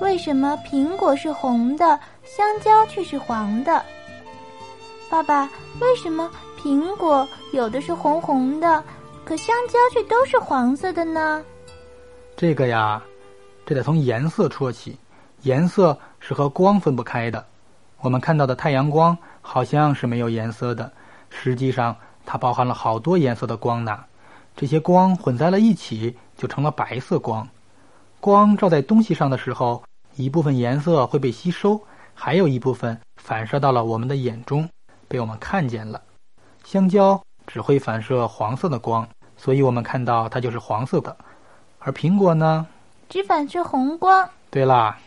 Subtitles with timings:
[0.00, 3.84] 为什么苹果是红的，香蕉却是黄的？
[5.10, 5.44] 爸爸，
[5.78, 8.82] 为什么苹果有的是红红的，
[9.26, 11.44] 可香蕉却都是黄色的呢？
[12.34, 13.02] 这个呀，
[13.66, 14.98] 这得从颜色说起。
[15.42, 17.42] 颜色是和光分不开的。
[18.00, 20.90] 我们看到的太阳光好像是没有颜色的，
[21.28, 21.94] 实际上
[22.24, 24.04] 它包含了好多颜色的光呢。
[24.56, 27.46] 这些光混在了一起，就成了白色光。
[28.18, 29.82] 光照在东西上的时候，
[30.16, 31.80] 一部分颜色会被吸收，
[32.14, 34.68] 还有一部分反射到了我们的眼中，
[35.08, 36.00] 被我们看见了。
[36.64, 41.16] 香蕉只会反射黄色的光，所以我们看到它就是黄色的。
[41.78, 42.66] 而苹果呢，
[43.08, 44.28] 只反射红光。
[44.50, 44.98] 对啦。